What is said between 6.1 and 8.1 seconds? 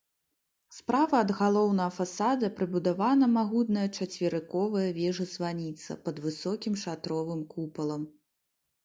высокім шатровым купалам.